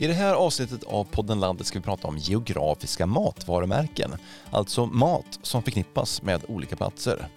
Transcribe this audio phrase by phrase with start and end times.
[0.00, 4.10] I det här avsnittet av podden Landet ska vi prata om geografiska matvarumärken,
[4.50, 7.28] alltså mat som förknippas med olika platser.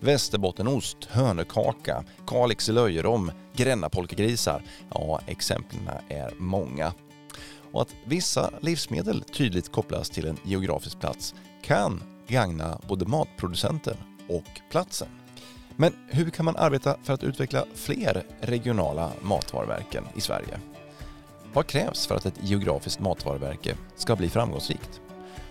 [0.00, 4.62] Västerbottenost, hönökaka, Kalix löjrom, Grännapolkagrisar.
[4.94, 6.92] Ja, exemplen är många.
[7.72, 13.96] Och att vissa livsmedel tydligt kopplas till en geografisk plats kan gagna både matproducenten
[14.28, 15.08] och platsen.
[15.76, 20.60] Men hur kan man arbeta för att utveckla fler regionala matvarumärken i Sverige?
[21.52, 25.00] Vad krävs för att ett geografiskt matvarumärke ska bli framgångsrikt?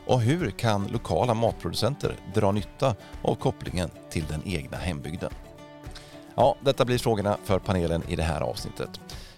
[0.06, 5.32] Och hur kan lokala matproducenter dra nytta av kopplingen till den egna hembygden?
[6.36, 8.90] Ja, detta blir frågorna för panelen i det här avsnittet.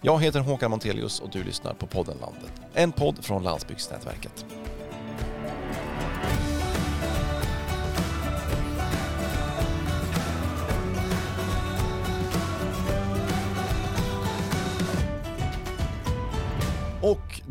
[0.01, 2.51] Jag heter Håkan Montelius och du lyssnar på podden Landet.
[2.73, 4.45] En podd från Landsbygdsnätverket.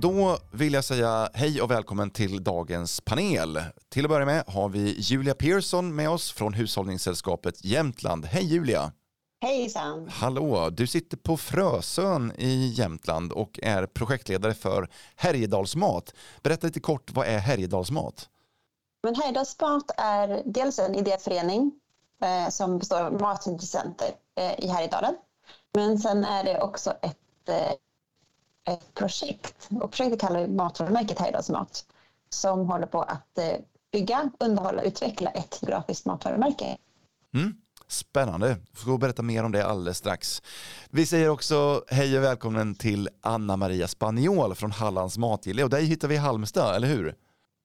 [0.01, 3.61] Då vill jag säga hej och välkommen till dagens panel.
[3.89, 8.25] Till att börja med har vi Julia Pearson med oss från Hushållningssällskapet Jämtland.
[8.25, 8.93] Hej Julia!
[9.41, 10.09] Hejsan!
[10.09, 10.71] Hallå!
[10.71, 16.15] Du sitter på Frösön i Jämtland och är projektledare för Härjedalsmat.
[16.43, 18.29] Berätta lite kort, vad är Härjedalsmat?
[19.03, 21.73] Men Härjedalsmat är dels en idéförening
[22.23, 24.09] eh, som består av matintressenter
[24.41, 25.15] eh, i Härjedalen.
[25.75, 27.73] Men sen är det också ett eh,
[28.69, 29.69] ett projekt.
[29.71, 31.85] Och projektet kallar vi Matvarumärket Härjedalsmat
[32.29, 33.45] som håller på att eh,
[33.93, 36.77] bygga, underhålla och utveckla ett grafiskt matvarumärke.
[37.35, 37.55] Mm.
[37.89, 38.57] Spännande.
[38.71, 40.43] Vi får berätta mer om det alldeles strax.
[40.91, 45.85] Vi säger också hej och välkommen till Anna Maria Spaniol från Hallands Matgille och dig
[45.85, 47.15] hittar vi i Halmstad, eller hur?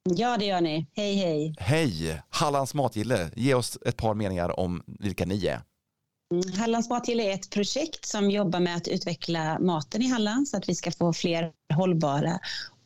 [0.04, 0.88] Ja, det gör ni.
[0.96, 1.56] Hej, hej.
[1.60, 2.22] Hej!
[2.30, 5.62] Hallands Matgille, ge oss ett par meningar om vilka ni är.
[6.34, 6.60] Mm.
[6.60, 10.70] Hallands matgille är ett projekt som jobbar med att utveckla maten i Halland så att
[10.70, 12.40] vi ska få fler hållbara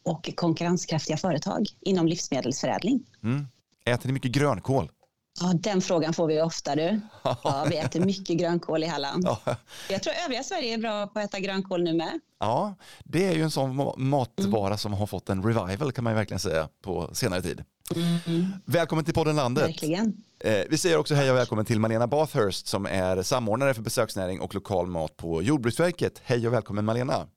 [0.04, 3.04] och konkurrenskraftiga företag inom livsmedelsförädling.
[3.24, 3.48] Mm.
[3.86, 4.92] Äter ni mycket grönkål?
[5.40, 7.00] Ja, den frågan får vi ofta du.
[7.24, 9.24] Ja, vi äter mycket grönkål i Halland.
[9.26, 9.56] Ja.
[9.90, 12.20] Jag tror övriga Sverige är bra på att äta grönkål nu med.
[12.40, 14.78] Ja, det är ju en sån matvara mm.
[14.78, 17.64] som har fått en revival kan man ju verkligen säga på senare tid.
[17.96, 18.46] Mm.
[18.66, 19.68] Välkommen till podden Landet.
[19.68, 20.24] Verkligen.
[20.40, 24.42] Eh, vi säger också hej och välkommen till Malena Bathurst som är samordnare för besöksnäring
[24.42, 26.22] och lokal mat på Jordbruksverket.
[26.24, 27.28] Hej och välkommen Malena.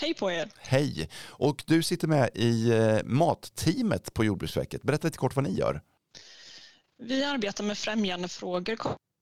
[0.00, 0.50] Hej på er.
[0.56, 1.08] Hej.
[1.24, 4.82] Och du sitter med i eh, matteamet på Jordbruksverket.
[4.82, 5.80] Berätta lite kort vad ni gör.
[7.02, 8.76] Vi arbetar med främjandefrågor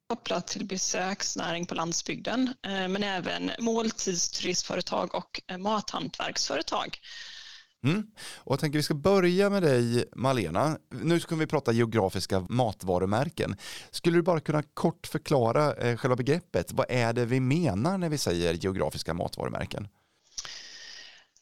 [0.09, 6.99] kopplat till besöksnäring på landsbygden, eh, men även måltidsturistföretag och eh, mathantverksföretag.
[7.85, 8.07] Mm.
[8.37, 10.79] Och jag tänker vi ska börja med dig Malena.
[10.91, 13.57] Nu ska vi prata geografiska matvarumärken.
[13.91, 16.73] Skulle du bara kunna kort förklara eh, själva begreppet?
[16.73, 19.89] Vad är det vi menar när vi säger geografiska matvarumärken?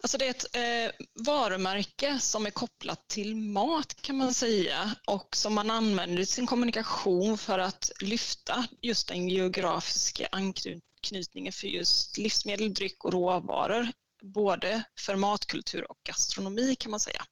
[0.03, 5.37] Alltså det är ett eh, varumärke som är kopplat till mat kan man säga och
[5.37, 12.19] som man använder i sin kommunikation för att lyfta just den geografiska anknytningen för just
[12.19, 13.89] livsmedel, dryck och råvaror
[14.23, 17.25] både för matkultur och gastronomi kan man säga.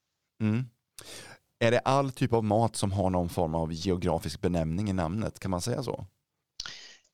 [0.43, 0.69] Mm.
[1.61, 5.41] Är det all typ av mat som har någon form av geografisk benämning i namnet?
[5.41, 6.07] Kan man säga så?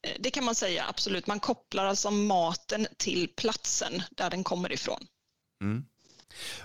[0.06, 1.26] Eh, det kan man säga, absolut.
[1.26, 5.06] Man kopplar alltså maten till platsen där den kommer ifrån.
[5.62, 5.84] Mm.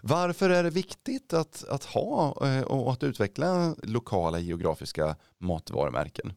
[0.01, 6.33] Varför är det viktigt att, att ha eh, och att utveckla lokala geografiska matvarumärken?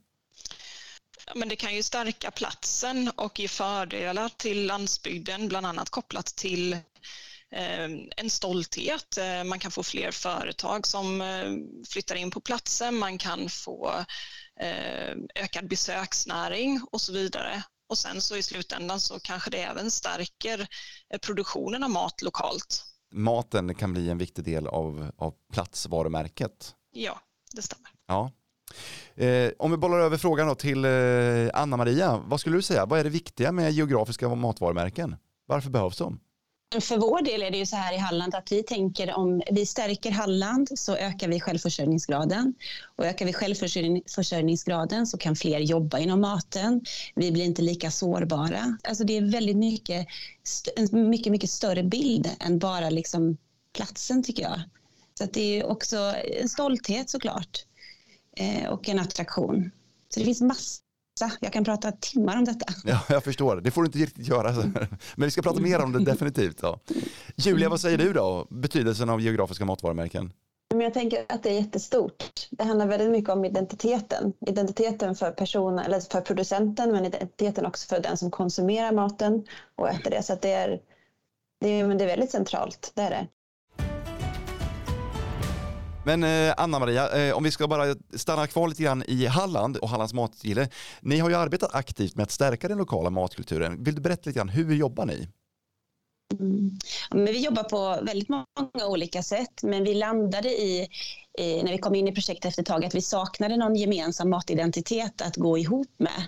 [1.34, 6.72] men det kan ju stärka platsen och ge fördelar till landsbygden, bland annat kopplat till
[7.52, 9.18] eh, en stolthet.
[9.18, 11.22] Eh, man kan få fler företag som
[11.88, 14.04] flyttar in på platsen, man kan få
[15.34, 17.62] ökad besöksnäring och så vidare.
[17.92, 20.66] Och sen så i slutändan så kanske det även stärker
[21.26, 22.84] produktionen av mat lokalt.
[23.14, 26.75] Maten kan bli en viktig del av, av platsvarumärket.
[26.92, 27.20] Ja,
[27.53, 27.91] det stämmer.
[28.06, 28.32] Ja.
[29.14, 30.91] Eh, om vi bollar över frågan då till eh,
[31.54, 35.16] Anna-Maria, vad skulle du säga, vad är det viktiga med geografiska matvarumärken?
[35.47, 36.21] Varför behövs de?
[36.80, 39.66] För vår del är det ju så här i Halland att vi tänker om vi
[39.66, 42.54] stärker Halland så ökar vi självförsörjningsgraden.
[42.97, 46.80] Och ökar vi självförsörjningsgraden så kan fler jobba inom maten.
[47.15, 48.78] Vi blir inte lika sårbara.
[48.83, 50.07] Alltså det är väldigt mycket,
[50.77, 53.36] en mycket, mycket större bild än bara liksom
[53.72, 54.60] platsen tycker jag.
[55.18, 57.66] Så det är också en stolthet såklart.
[58.36, 59.71] Eh, och en attraktion.
[60.09, 60.91] Så det finns massor.
[61.41, 62.66] Jag kan prata timmar om detta.
[62.84, 63.56] Ja, jag förstår.
[63.56, 64.53] Det får du inte riktigt göra.
[65.16, 66.59] Men vi ska prata mer om det definitivt.
[66.62, 66.80] Ja.
[67.36, 68.47] Julia, vad säger du då?
[68.50, 70.32] Betydelsen av geografiska matvarumärken?
[70.80, 72.24] jag tänker att det är jättestort.
[72.50, 74.32] Det handlar väldigt mycket om identiteten.
[74.47, 79.88] Identiteten för personen, eller för producenten, men identiteten också för den som konsumerar maten och
[79.88, 80.22] äter det.
[80.22, 80.80] Så det är
[81.60, 83.26] det, är, men det är väldigt centralt, det är det.
[86.04, 89.89] Men eh, Anna-Maria, eh, om vi ska bara stanna kvar lite grann i Halland och
[89.89, 90.69] Hallands matgille.
[91.01, 93.84] Ni har ju arbetat aktivt med att stärka den lokala matkulturen.
[93.84, 95.28] Vill du berätta lite grann, hur jobbar ni?
[96.41, 96.78] Mm.
[97.10, 100.89] Men vi jobbar på väldigt många olika sätt, men vi landade i,
[101.39, 104.31] i, när vi kom in i projektet efter ett tag, att vi saknade någon gemensam
[104.31, 106.22] matidentitet att gå ihop med.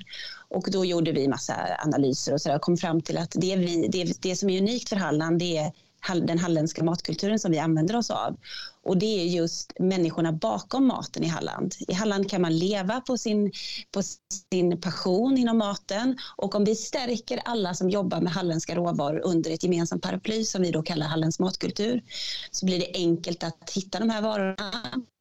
[0.49, 1.55] Och då gjorde vi massa
[1.85, 4.61] analyser och, så där, och kom fram till att det, vi, det, det som är
[4.61, 5.73] unikt för Halland, det är
[6.13, 8.37] den halländska matkulturen som vi använder oss av.
[8.83, 11.75] Och det är just människorna bakom maten i Halland.
[11.89, 13.53] I Halland kan man leva på sin,
[13.91, 14.03] på
[14.51, 19.51] sin passion inom maten och om vi stärker alla som jobbar med halländska råvaror under
[19.51, 22.03] ett gemensamt paraply som vi då kallar Hallands matkultur
[22.51, 24.73] så blir det enkelt att hitta de här varorna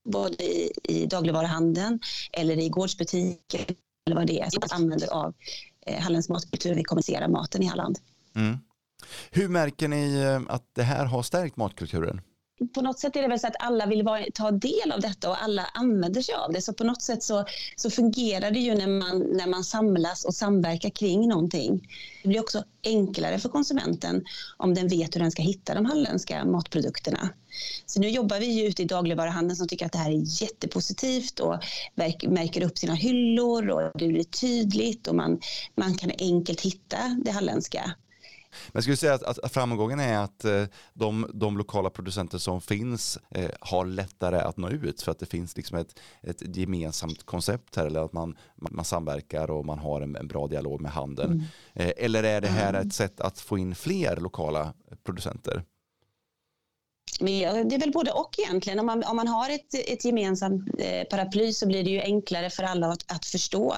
[0.10, 2.00] både i, i dagligvaruhandeln
[2.32, 3.66] eller i gårdsbutiker
[4.06, 5.34] eller vad det är som använder av
[5.86, 8.00] eh, Hallands matkultur när vi kommunicerar maten i Halland.
[8.36, 8.58] Mm.
[9.32, 12.22] Hur märker ni eh, att det här har stärkt matkulturen?
[12.74, 15.30] på något sätt är det väl så att alla vill vara, ta del av detta
[15.30, 16.62] och alla använder sig av det.
[16.62, 17.46] Så på något sätt så,
[17.76, 21.90] så fungerar det ju när man, när man samlas och samverkar kring någonting.
[22.24, 24.26] Det blir också enklare för konsumenten
[24.58, 27.30] om den vet hur den ska hitta de halländska matprodukterna.
[27.86, 31.40] Så nu jobbar vi ju ute i dagligvaruhandeln som tycker att det här är jättepositivt
[31.40, 31.58] och
[32.28, 35.40] märker upp sina hyllor och det blir tydligt och man,
[35.76, 37.96] man kan enkelt hitta det halländska.
[38.68, 40.64] Men jag skulle säga att, att framgången är att eh,
[40.94, 45.26] de, de, lokala producenter som finns eh, har lättare att nå ut för att det
[45.26, 50.02] finns liksom ett, ett gemensamt koncept här eller att man, man samverkar och man har
[50.02, 51.32] en, en bra dialog med handeln.
[51.32, 51.46] Mm.
[51.74, 52.88] Eh, eller är det här mm.
[52.88, 54.74] ett sätt att få in fler lokala
[55.04, 55.64] producenter?
[57.22, 58.80] Men det är väl både och egentligen.
[58.80, 62.50] Om man, om man har ett, ett gemensamt eh, paraply så blir det ju enklare
[62.50, 63.76] för alla att, att, förstå.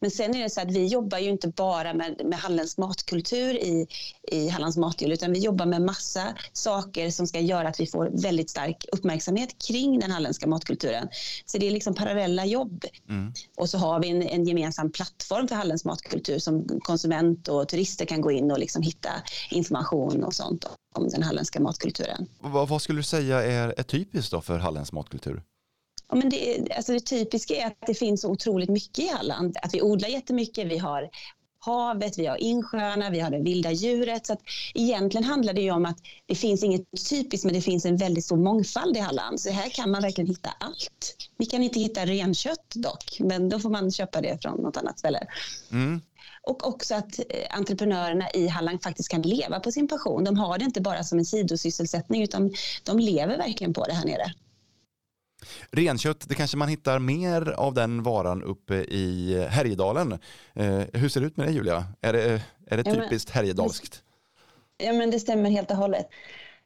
[0.00, 3.54] Men sen är det så att vi jobbar ju inte bara med, med Hallands matkultur
[3.54, 3.86] i,
[4.32, 8.10] i Hallands matjul utan vi jobbar med massa saker som ska göra att vi får
[8.22, 11.08] väldigt stark uppmärksamhet kring den halländska matkulturen.
[11.46, 12.84] Så det är liksom parallella jobb.
[13.08, 13.32] Mm.
[13.56, 18.04] Och så har vi en, en, gemensam plattform för Hallands matkultur som konsument och turister
[18.04, 19.10] kan gå in och liksom hitta
[19.50, 20.64] information och sånt
[20.96, 22.26] om den halländska matkulturen.
[22.40, 25.42] Vad, vad skulle du säga är, är typiskt då för Hallands matkultur?
[26.08, 29.56] Ja, men det, alltså det typiska är att det finns så otroligt mycket i Halland.
[29.62, 31.10] Att vi odlar jättemycket, vi har
[31.66, 34.26] havet, vi har insjöarna, vi har det vilda djuret.
[34.26, 34.40] Så att
[34.74, 38.36] egentligen handlar det om att det finns inget typiskt men det finns en väldigt stor
[38.36, 39.40] mångfald i Halland.
[39.40, 41.16] Så här kan man verkligen hitta allt.
[41.38, 44.98] Vi kan inte hitta renkött dock, men då får man köpa det från något annat
[44.98, 45.26] ställe.
[45.72, 46.00] Mm.
[46.42, 50.24] Och också att eh, entreprenörerna i Halland faktiskt kan leva på sin passion.
[50.24, 52.54] De har det inte bara som en sidosysselsättning utan
[52.84, 54.32] de lever verkligen på det här nere.
[55.70, 60.12] Renkött, det kanske man hittar mer av den varan uppe i Härjedalen.
[60.54, 61.84] Eh, hur ser det ut med det Julia?
[62.00, 64.02] Är det, är det typiskt ja, härjedalskt?
[64.78, 66.08] Ja men det stämmer helt och hållet.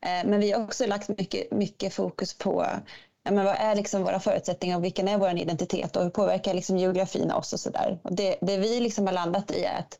[0.03, 2.67] Eh, men vi har också lagt mycket, mycket fokus på
[3.23, 6.55] ja, men vad är liksom våra förutsättningar och vilken är vår identitet och hur påverkar
[6.55, 7.99] liksom geografin oss och sådär.
[8.11, 9.99] Det, det vi liksom har landat i är att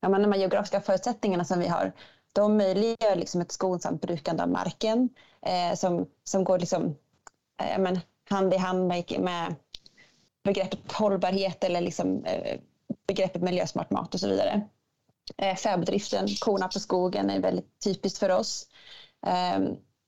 [0.00, 1.92] ja, men de här geografiska förutsättningarna som vi har
[2.34, 5.08] de möjliggör liksom ett skonsamt brukande av marken
[5.46, 6.96] eh, som, som går liksom,
[7.62, 9.54] eh, men, hand i hand med, med
[10.44, 12.60] begreppet hållbarhet eller liksom, eh,
[13.06, 14.68] begreppet miljösmart mat och så vidare.
[15.36, 18.68] Eh, fäboddriften, korna på skogen är väldigt typiskt för oss.
[19.26, 19.60] Eh,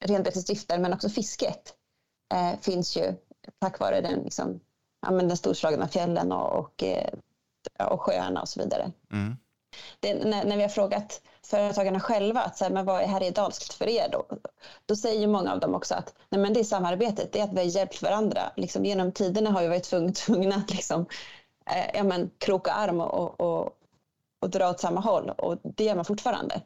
[0.05, 1.75] renbetesdriften men också fisket
[2.35, 3.15] eh, finns ju
[3.59, 4.61] tack vare den, liksom,
[5.07, 7.11] ja, men den storslagna fjällen och, och, eh,
[7.91, 8.93] och sjöarna och så vidare.
[9.13, 9.37] Mm.
[10.01, 13.75] Det, när, när, vi har frågat företagarna själva att så här, men vad är härjedalskt
[13.75, 14.27] för er då?
[14.87, 17.53] Då säger många av dem också att nej, men det är samarbetet, det är att
[17.53, 18.43] vi har hjälpt varandra.
[18.57, 21.07] Liksom, genom tiderna har vi varit tvungna, tvungna att liksom,
[21.71, 23.73] eh, ja, men, kroka arm och, och,
[24.41, 26.61] och dra åt samma håll och det gör man fortfarande.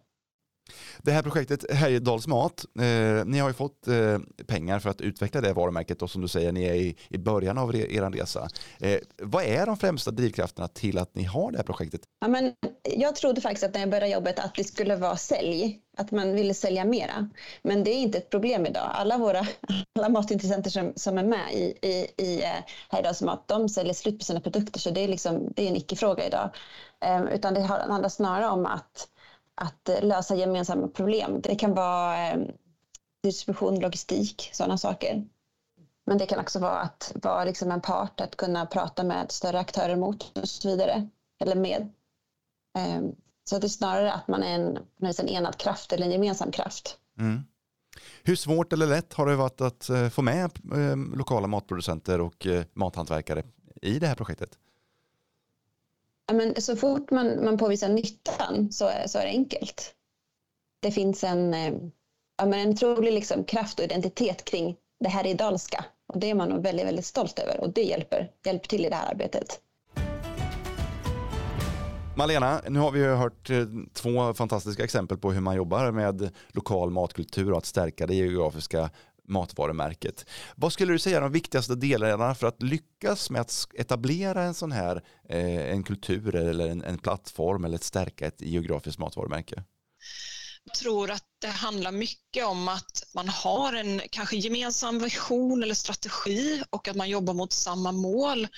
[1.02, 5.40] Det här projektet Härjedals mat, eh, ni har ju fått eh, pengar för att utveckla
[5.40, 8.48] det varumärket och som du säger, ni är i, i början av re, er resa.
[8.78, 12.00] Eh, vad är de främsta drivkrafterna till att ni har det här projektet?
[12.20, 12.52] Ja, men
[12.82, 16.32] jag trodde faktiskt att när jag började jobbet att det skulle vara sälj, att man
[16.32, 17.30] ville sälja mera.
[17.62, 18.90] Men det är inte ett problem idag.
[18.94, 19.46] Alla våra
[19.98, 22.48] alla matintressenter som, som är med i, i, i eh,
[22.88, 25.76] Härjedals mat, de säljer slut på sina produkter så det är, liksom, det är en
[25.76, 26.50] icke-fråga idag.
[27.04, 29.08] Eh, utan det handlar snarare om att
[29.60, 31.40] att eh, lösa gemensamma problem.
[31.40, 32.46] Det kan vara ehm,
[33.22, 35.24] distribution, logistik, sådana saker.
[36.06, 39.58] Men det kan också vara att vara liksom en part, att kunna prata med större
[39.58, 41.08] aktörer mot och så vidare.
[41.40, 41.92] Eller med.
[42.78, 43.12] Ehm,
[43.44, 44.78] så det är snarare att man är en,
[45.18, 46.98] en enad kraft eller en gemensam kraft.
[47.18, 47.40] Mm.
[48.22, 52.46] Hur svårt eller lätt har det varit att eh, få med ehm, lokala matproducenter och
[52.46, 53.42] eh, mathantverkare
[53.82, 54.58] i det här projektet?
[56.32, 59.94] Men så fort man, man påvisar nyttan så är, så är det enkelt.
[60.82, 61.74] det finns en, eh,
[62.38, 65.84] ja, men en trolig liksom kraft och identitet kring det här är dalska.
[66.12, 68.88] Och det är man nog väldigt, väldigt stolt över och det hjälper, hjälper till i
[68.88, 69.60] det här arbetet.
[72.16, 76.90] Malena, nu har vi hört eh, två fantastiska exempel på hur man jobbar med lokal
[76.90, 78.90] matkultur och att stärka det geografiska
[79.30, 80.26] matvarumärket.
[80.56, 84.54] Vad skulle du säga är de viktigaste delarna för att lyckas med att etablera en
[84.54, 89.64] sån här eh, en kultur eller en, en plattform eller att stärka ett geografiskt matvarumärke?
[90.64, 95.74] Jag tror att det handlar mycket om att man har en kanske gemensam vision eller
[95.74, 98.48] strategi och att man jobbar mot samma mål.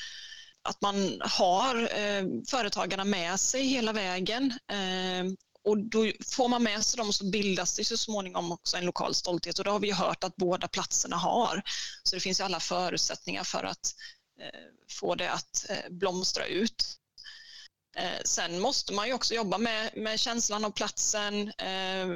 [0.63, 5.33] Att man har eh, företagarna med sig hela vägen eh,
[5.65, 9.15] och då får man med sig dem så bildas det så småningom också en lokal
[9.15, 11.63] stolthet och det har vi hört att båda platserna har.
[12.03, 13.95] Så det finns alla förutsättningar för att
[14.41, 16.99] eh, få det att eh, blomstra ut.
[17.97, 22.09] Eh, sen måste man ju också jobba med, med känslan av platsen, eh,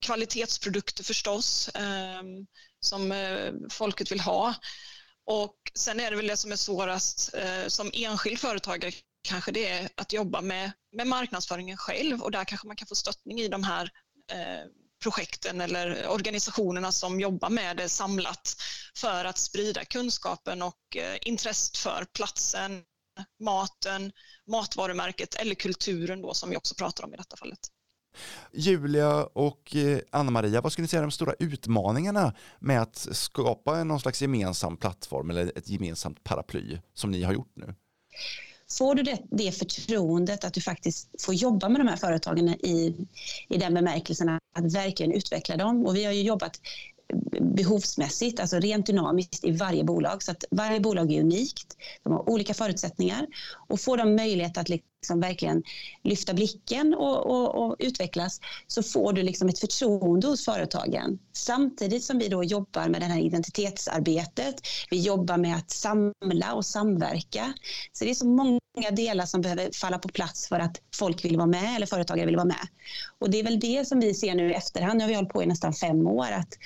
[0.00, 2.22] kvalitetsprodukter förstås, eh,
[2.80, 4.54] som eh, folket vill ha.
[5.24, 9.68] Och sen är det väl det som är svårast eh, som enskild företagare kanske det
[9.68, 13.48] är att jobba med, med marknadsföringen själv och där kanske man kan få stöttning i
[13.48, 13.90] de här
[14.32, 14.68] eh,
[15.02, 18.56] projekten eller organisationerna som jobbar med det samlat
[18.96, 22.82] för att sprida kunskapen och eh, intresset för platsen,
[23.40, 24.12] maten,
[24.50, 27.58] matvarumärket eller kulturen då som vi också pratar om i detta fallet.
[28.52, 33.84] Julia och eh, Anna-Maria, vad skulle ni säga är de stora utmaningarna med att skapa
[33.84, 37.74] någon slags gemensam plattform eller ett gemensamt paraply som ni har gjort nu?
[38.78, 42.94] Får du det, det förtroendet att du faktiskt får jobba med de här företagen i,
[43.48, 45.86] i den bemärkelsen att verkligen utveckla dem.
[45.86, 46.60] Och vi har ju jobbat
[47.40, 50.22] behovsmässigt, alltså rent dynamiskt i varje bolag.
[50.22, 53.26] Så att varje bolag är unikt, de har olika förutsättningar
[53.68, 55.62] och får de möjlighet att liksom verkligen
[56.02, 61.18] lyfta blicken och, och, och, utvecklas så får du liksom ett förtroende hos företagen.
[61.32, 64.54] Samtidigt som vi då jobbar med det här identitetsarbetet,
[64.90, 67.52] vi jobbar med att samla och samverka.
[67.92, 71.36] Så det är så många delar som behöver falla på plats för att folk vill
[71.36, 72.68] vara med eller företagare vill vara med.
[73.18, 75.32] Och det är väl det som vi ser nu i efterhand, nu har vi hållit
[75.32, 76.58] på i nästan fem år, att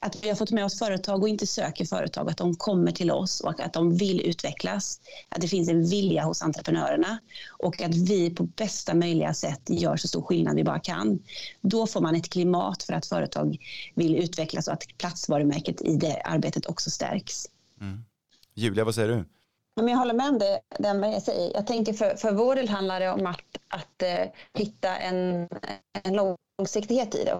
[0.00, 3.10] att vi har fått med oss företag och inte söker företag, att de kommer till
[3.10, 5.00] oss och att de vill utvecklas.
[5.28, 7.18] Att det finns en vilja hos entreprenörerna
[7.58, 11.18] och att vi på bästa möjliga sätt gör så stor skillnad vi bara kan.
[11.60, 13.56] Då får man ett klimat för att företag
[13.94, 17.46] vill utvecklas och att platsvarumärket i det arbetet också stärks.
[17.80, 18.04] Mm.
[18.54, 19.24] Julia, vad säger du?
[19.90, 21.52] jag håller med om det, det jag säger.
[21.54, 25.48] Jag tänker för, för vår del handlar det om att, att uh, hitta en,
[26.04, 26.14] en
[26.58, 27.34] långsiktighet i det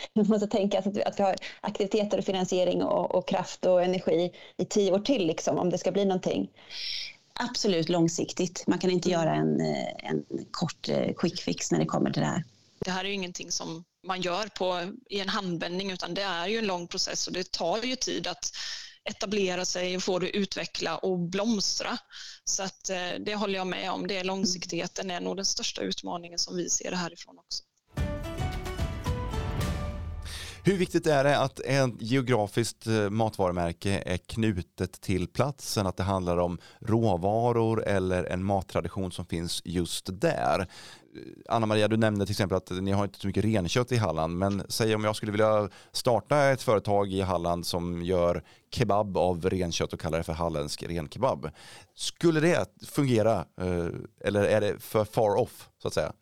[0.14, 3.82] man måste tänka att vi, att vi har aktiviteter och finansiering och, och, kraft och
[3.82, 6.50] energi i tio år till liksom, om det ska bli någonting.
[7.34, 8.64] Absolut långsiktigt.
[8.66, 9.60] Man kan inte göra en,
[9.98, 12.44] en kort eh, quick fix när det kommer till det här.
[12.84, 16.46] Det här är ju ingenting som man gör på, i en handvändning utan det är
[16.46, 18.52] ju en lång process och det tar ju tid att
[19.04, 21.98] etablera sig och få det utveckla och blomstra.
[22.44, 24.06] Så att eh, det håller jag med om.
[24.06, 27.62] Det långsiktigheten är nog den största utmaningen som vi ser det härifrån också.
[30.64, 36.02] Hur viktigt är det att ett geografiskt eh, matvarumärke är knutet till platsen, att det
[36.02, 40.60] handlar om råvaror eller en mattradition som finns just där?
[40.60, 40.66] Eh,
[41.48, 44.62] Anna-Maria, du nämnde till exempel att ni har inte så mycket renkött i Halland, men
[44.68, 49.92] säg om jag skulle vilja starta ett företag i Halland som gör kebab av renkött
[49.92, 51.50] och kallar det för halländsk renkebab.
[51.94, 53.86] Skulle det fungera eh,
[54.24, 56.12] eller är det för far off så att säga?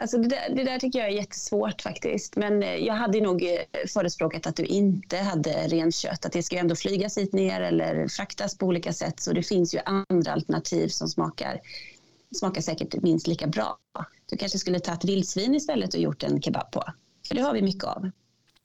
[0.00, 2.36] Alltså det, där, det där tycker jag är jättesvårt faktiskt.
[2.36, 6.26] Men eh, jag hade nog eh, förespråkat att du inte hade renkött.
[6.26, 9.20] Att det ska ändå flygas hit ner eller fraktas på olika sätt.
[9.20, 11.60] Så det finns ju andra alternativ som smakar,
[12.38, 13.78] smakar säkert minst lika bra.
[14.26, 16.84] Du kanske skulle tagit vildsvin istället och gjort en kebab på.
[17.28, 18.10] För det har vi mycket av.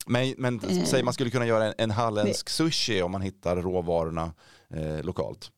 [0.05, 0.83] Men, men eh.
[0.83, 4.33] säg man skulle kunna göra en, en halländsk sushi om man hittar råvarorna
[4.69, 5.51] eh, lokalt.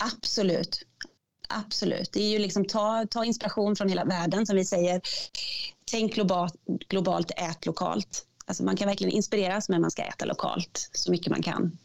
[0.00, 0.86] Absolut.
[1.52, 2.12] Absolut.
[2.12, 5.00] Det är ju liksom ta, ta inspiration från hela världen som vi säger.
[5.90, 6.54] Tänk globalt,
[6.88, 8.26] globalt, ät lokalt.
[8.46, 11.78] Alltså man kan verkligen inspireras men man ska äta lokalt så mycket man kan.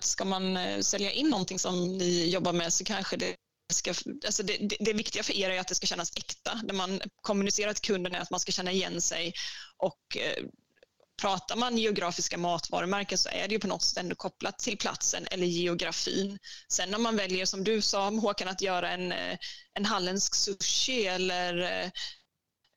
[0.00, 3.34] Ska man eh, sälja in någonting som ni jobbar med så kanske det
[3.72, 3.90] Ska,
[4.26, 6.60] alltså det, det, det, viktiga för er är att det ska kännas äkta.
[6.64, 9.32] När man kommunicerar till kunden är att man ska känna igen sig
[9.76, 10.44] och eh,
[11.20, 15.26] pratar man geografiska matvarumärken så är det ju på något sätt ändå kopplat till platsen
[15.30, 16.38] eller geografin.
[16.68, 19.38] Sen om man väljer, som du sa Håkan, att göra en, eh,
[19.74, 21.90] en halländsk sushi eller eh,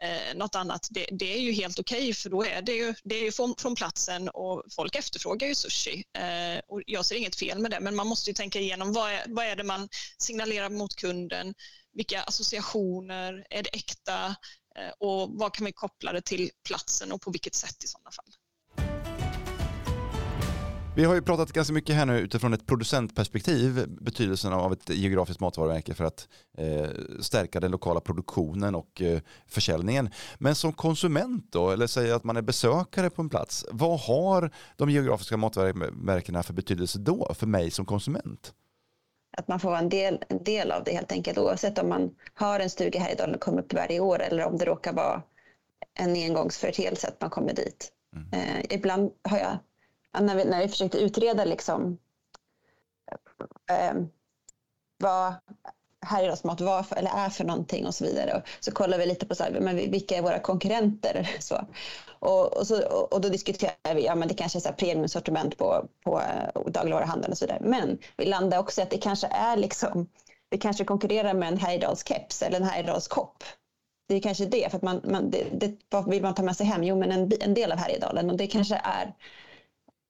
[0.09, 2.93] eh, något annat, det, det, är ju helt okej okay, för då är det ju,
[3.03, 6.03] det är ju från, från platsen och folk efterfrågar ju sushi.
[6.17, 9.11] Eh, och jag ser inget fel med det, men man måste ju tänka igenom vad
[9.11, 11.53] är, vad är det man signalerar mot kunden?
[11.93, 13.45] Vilka associationer?
[13.49, 14.35] Är det äkta?
[14.75, 18.11] Eh, och vad kan vi koppla det till platsen och på vilket sätt i sådana
[18.11, 18.33] fall?
[20.95, 25.39] Vi har ju pratat ganska mycket här nu utifrån ett producentperspektiv, betydelsen av ett geografiskt
[25.39, 26.27] matvarumärke för att
[26.57, 26.89] eh,
[27.19, 30.09] stärka den lokala produktionen och eh, försäljningen.
[30.37, 34.51] Men som konsument då, eller säg att man är besökare på en plats, vad har
[34.75, 38.53] de geografiska matvarumärkena för betydelse då för mig som konsument?
[39.37, 42.15] Att man får vara en del, en del av det helt enkelt oavsett om man
[42.33, 44.93] har en stuga här i Dalen och kommer upp varje år eller om det råkar
[44.93, 45.21] vara
[45.93, 47.91] en engångsföreteelse att man kommer dit.
[48.15, 48.33] Mm.
[48.33, 49.57] Eh, ibland har jag
[50.19, 51.97] när vi, när vi försökte utreda liksom,
[53.69, 53.93] eh,
[54.97, 55.33] vad
[56.05, 58.33] Härjedalsmat var för, eller är för någonting och så vidare.
[58.33, 61.29] Och så kollar vi lite på så här, men vilka är våra konkurrenter.
[61.39, 61.67] Så.
[62.19, 65.57] Och, och, så, och då diskuterar vi, ja men det kanske är så här premiumsortiment
[65.57, 67.59] på, på eh, dagligvaruhandeln och så vidare.
[67.61, 70.07] Men vi landar också i att det kanske är liksom,
[70.49, 73.43] vi kanske konkurrerar med en Härjedalskeps eller en Härjedalskopp.
[74.07, 76.57] Det är kanske det, för att man, man det, det, vad vill man ta med
[76.57, 76.83] sig hem?
[76.83, 79.13] Jo men en, en del av Härjedalen och det kanske är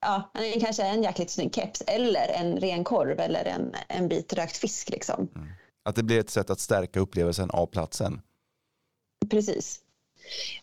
[0.02, 4.58] ja, kanske en jäkligt snygg keps eller en ren korv eller en, en bit rökt
[4.58, 4.90] fisk.
[4.90, 5.28] Liksom.
[5.36, 5.48] Mm.
[5.86, 8.22] Att det blir ett sätt att stärka upplevelsen av platsen.
[9.30, 9.82] Precis.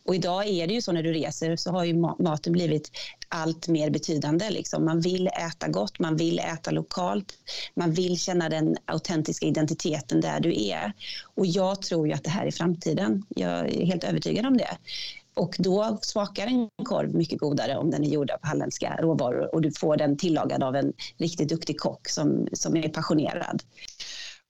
[0.04, 2.90] Och idag är det ju så när du reser så har ju maten blivit
[3.28, 4.50] allt mer betydande.
[4.50, 4.84] Liksom.
[4.84, 7.34] Man vill äta gott, man vill äta lokalt,
[7.74, 10.92] man vill känna den autentiska identiteten där du är.
[11.34, 13.24] Och jag tror ju att det här är framtiden.
[13.28, 14.78] Jag är helt övertygad om det.
[15.34, 19.62] Och då smakar en korv mycket godare om den är gjord av halländska råvaror och
[19.62, 23.62] du får den tillagad av en riktigt duktig kock som, som är passionerad.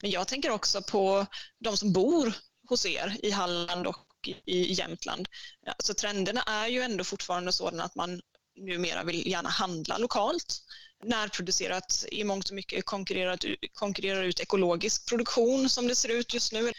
[0.02, 1.26] Men jag tänker också på
[1.59, 2.32] de som bor
[2.68, 5.28] hos er i Halland och i Jämtland.
[5.66, 8.21] Alltså trenderna är ju ändå fortfarande sådana att man
[8.56, 10.62] numera vill gärna handla lokalt.
[11.04, 13.38] Närproducerat i mångt och mycket konkurrerar,
[13.73, 16.73] konkurrerar ut ekologisk produktion som det ser ut just nu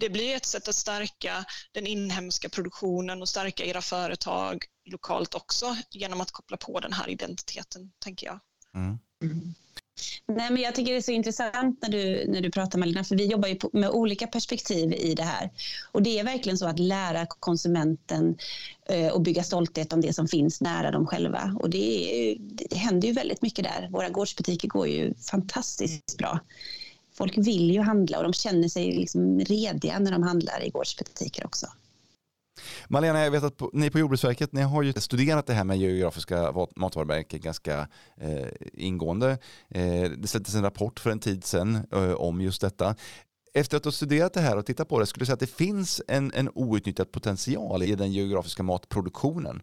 [0.00, 5.76] det blir ett sätt att stärka den inhemska produktionen och stärka era företag lokalt också
[5.90, 8.40] genom att koppla på den här identiteten, tänker jag.
[8.74, 8.98] Mm.
[9.22, 9.54] Mm.
[10.26, 13.16] Nej, men jag tycker det är så intressant när du, när du pratar Malina, för
[13.16, 15.50] vi jobbar ju på, med olika perspektiv i det här.
[15.92, 18.36] Och det är verkligen så att lära konsumenten
[18.88, 21.56] eh, och bygga stolthet om det som finns nära dem själva.
[21.60, 23.88] Och det, är, det händer ju väldigt mycket där.
[23.90, 26.40] Våra gårdsbutiker går ju fantastiskt bra
[27.14, 31.46] folk vill ju handla och de känner sig liksom rediga när de handlar i gårdsbutiker
[31.46, 31.66] också.
[32.88, 36.54] Malena, jag vet att ni på Jordbruksverket ni har ju studerat det här med geografiska
[36.76, 37.88] matvarumärken ganska
[38.20, 39.38] eh, ingående.
[39.68, 42.94] Eh, det släpptes en rapport för en tid sedan eh, om just detta.
[43.54, 45.46] Efter att ha studerat det här och tittat på det, skulle du säga att det
[45.46, 49.62] finns en, en outnyttjad potential i den geografiska matproduktionen?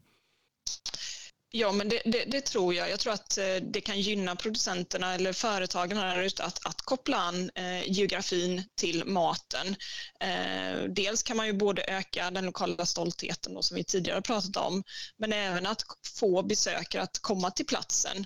[1.52, 2.90] Ja, men det, det, det, tror jag.
[2.90, 7.18] Jag tror att eh, det kan gynna producenterna eller företagen här ute att, att koppla
[7.18, 9.76] an eh, geografin till maten.
[10.20, 14.58] Eh, dels kan man ju både öka den lokala stoltheten då, som vi tidigare pratat
[14.58, 14.84] om,
[15.18, 15.84] men även att
[16.20, 18.26] få besökare att komma till platsen.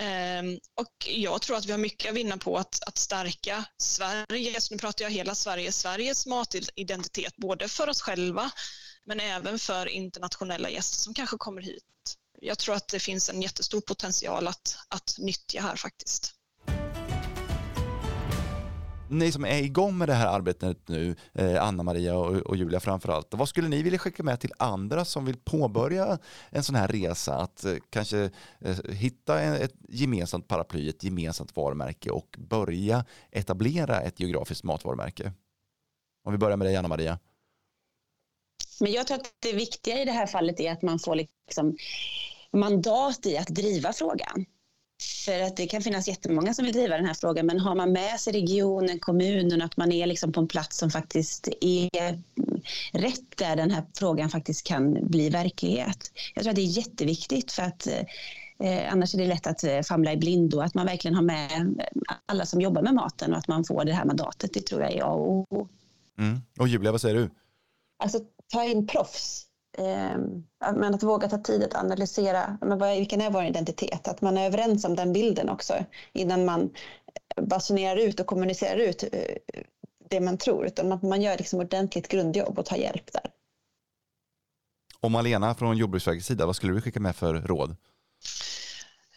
[0.00, 0.42] Eh,
[0.74, 4.78] och jag tror att vi har mycket att vinna på att, att stärka Sverige, nu
[4.78, 8.50] pratar jag hela Sverige, Sveriges matidentitet, både för oss själva
[9.06, 11.84] men även för internationella gäster som kanske kommer hit
[12.40, 16.34] jag tror att det finns en jättestor potential att, att nyttja här faktiskt.
[19.08, 23.34] Ni som är igång med det här arbetet nu, eh, Anna-Maria och, och Julia framförallt,
[23.34, 26.18] vad skulle ni vilja skicka med till andra som vill påbörja
[26.50, 27.34] en sån här resa?
[27.34, 34.20] Att eh, kanske eh, hitta ett gemensamt paraply, ett gemensamt varumärke och börja etablera ett
[34.20, 35.32] geografiskt matvarumärke?
[36.24, 37.18] Om vi börjar med dig Anna-Maria.
[38.80, 41.76] Men jag tror att det viktiga i det här fallet är att man får liksom
[42.52, 44.46] mandat i att driva frågan.
[45.24, 47.92] För att det kan finnas jättemånga som vill driva den här frågan men har man
[47.92, 52.22] med sig regionen, kommunen att man är liksom på en plats som faktiskt är
[52.92, 56.12] rätt där den här frågan faktiskt kan bli verklighet.
[56.34, 57.86] Jag tror att det är jätteviktigt för att
[58.58, 60.60] eh, annars är det lätt att eh, famla i blindo.
[60.60, 61.80] Att man verkligen har med
[62.26, 64.54] alla som jobbar med maten och att man får det här mandatet.
[64.54, 65.68] Det tror jag är A och O.
[66.18, 66.40] Mm.
[66.58, 67.30] Och Julia, vad säger du?
[67.98, 68.20] Alltså
[68.52, 69.46] ta in proffs
[69.78, 70.18] Eh,
[70.74, 74.08] men att våga ta tid att analysera men vad, vilken är vår identitet.
[74.08, 75.74] Att man är överens om den bilden också
[76.12, 76.70] innan man
[77.36, 79.62] eh, basunerar ut och kommunicerar ut eh,
[80.10, 80.66] det man tror.
[80.66, 83.30] Utan att man gör liksom ordentligt grundjobb och tar hjälp där.
[85.00, 87.76] Och Malena från Jordbruksverkets sida, vad skulle du skicka med för råd?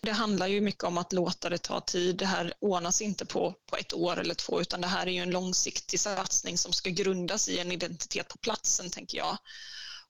[0.02, 2.16] Det handlar ju mycket om att låta det ta tid.
[2.16, 5.22] Det här ordnas inte på, på ett år eller två utan det här är ju
[5.22, 9.38] en långsiktig satsning som ska grundas i en identitet på platsen tänker jag.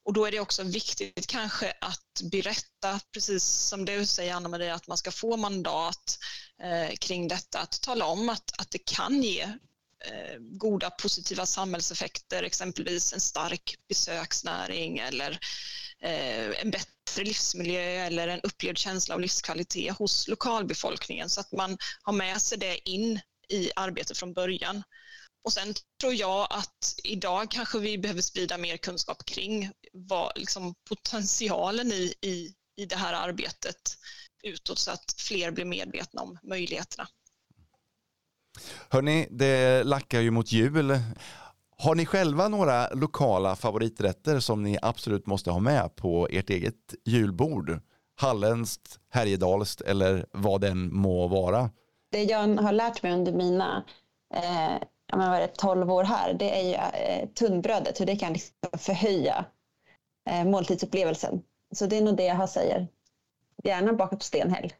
[0.07, 4.87] Och då är det också viktigt kanske att berätta, precis som du säger Anna-Maria, att
[4.87, 6.19] man ska få mandat
[6.63, 12.43] eh, kring detta, att tala om att, att det kan ge eh, goda positiva samhällseffekter,
[12.43, 15.37] exempelvis en stark besöksnäring eller eh,
[16.01, 21.77] Eh, en bättre livsmiljö eller en upplevd känsla av livskvalitet hos lokalbefolkningen så att man
[22.01, 24.83] har med sig det in i arbetet från början.
[25.43, 30.75] Och sen tror jag att idag kanske vi behöver sprida mer kunskap kring vad, liksom,
[30.89, 33.97] potentialen i, i, i det här arbetet
[34.43, 37.07] utåt så att fler blir medvetna om möjligheterna.
[38.89, 40.99] Hörni, det lackar ju mot jul.
[41.83, 46.95] Har ni själva några lokala favoriträtter som ni absolut måste ha med på ert eget
[47.05, 47.79] julbord?
[48.15, 51.69] Halländskt, Härjedalskt eller vad den må vara?
[52.11, 53.83] Det jag har lärt mig under mina
[54.33, 58.05] eh, ja, men vad är det, 12 år här, det är ju eh, tunnbrödet, hur
[58.05, 59.45] det kan liksom förhöja
[60.29, 61.41] eh, måltidsupplevelsen.
[61.75, 62.87] Så det är nog det jag säger.
[63.63, 64.73] Gärna bakat på stenhäll.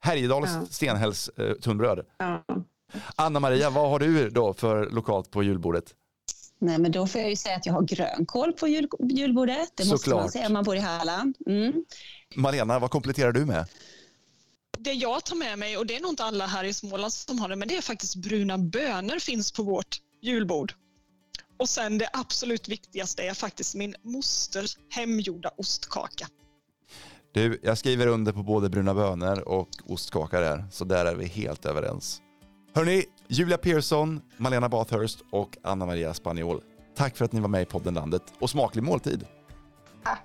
[0.00, 0.66] Härjedals ja.
[0.70, 2.06] stenhälls eh, tunnbröd.
[2.18, 2.44] Ja.
[3.16, 5.94] Anna-Maria, vad har du då för lokalt på julbordet?
[6.60, 9.72] Nej, men då får jag ju säga att jag har grönkål på jul, julbordet.
[9.76, 10.20] Det måste Såklart.
[10.20, 11.36] man säga om man bor i Halland.
[11.46, 11.84] Mm.
[12.34, 13.68] Malena, vad kompletterar du med?
[14.78, 17.38] Det jag tar med mig, och det är nog inte alla här i Småland som
[17.38, 20.72] har det, men det är faktiskt bruna bönor finns på vårt julbord.
[21.58, 26.26] Och sen det absolut viktigaste är faktiskt min mosters hemgjorda ostkaka.
[27.32, 31.26] Du, jag skriver under på både bruna bönor och ostkaka där, så där är vi
[31.26, 32.20] helt överens.
[32.72, 36.62] Hörni, Julia Pearson, Malena Bathurst och Anna Maria Spaniol.
[36.94, 39.26] Tack för att ni var med i podden Landet och smaklig måltid.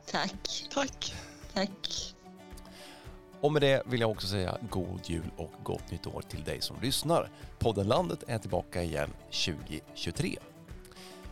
[0.05, 0.67] Tack.
[0.73, 1.15] Tack.
[1.53, 2.15] Tack.
[3.41, 6.61] Och med det vill jag också säga god jul och gott nytt år till dig
[6.61, 7.29] som lyssnar.
[7.59, 9.09] Podden Landet är tillbaka igen
[9.45, 10.37] 2023.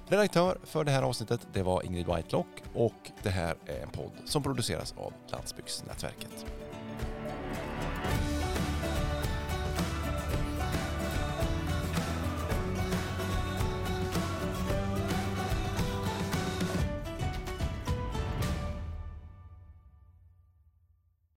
[0.08, 4.12] Redaktör för det här avsnittet det var Ingrid Whitelock och det här är en podd
[4.26, 6.46] som produceras av Landsbygdsnätverket.